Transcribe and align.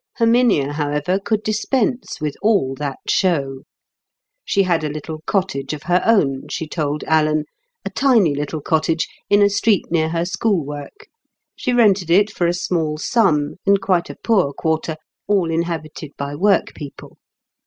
Herminia, 0.15 0.73
however, 0.73 1.19
could 1.19 1.43
dispense 1.43 2.19
with 2.19 2.35
all 2.41 2.73
that 2.79 2.97
show. 3.07 3.59
She 4.43 4.63
had 4.63 4.83
a 4.83 4.89
little 4.89 5.21
cottage 5.27 5.73
of 5.73 5.83
her 5.83 6.01
own, 6.03 6.47
she 6.49 6.67
told 6.67 7.03
Alan—a 7.03 7.89
tiny 7.91 8.33
little 8.33 8.61
cottage, 8.61 9.07
in 9.29 9.43
a 9.43 9.49
street 9.51 9.91
near 9.91 10.09
her 10.09 10.25
school 10.25 10.65
work; 10.65 11.07
she 11.55 11.71
rented 11.71 12.09
it 12.09 12.31
for 12.31 12.47
a 12.47 12.53
small 12.55 12.97
sum, 12.97 13.57
in 13.63 13.77
quite 13.77 14.09
a 14.09 14.15
poor 14.23 14.53
quarter, 14.53 14.95
all 15.27 15.51
inhabited 15.51 16.09
by 16.17 16.33
work 16.33 16.73
people. 16.73 17.19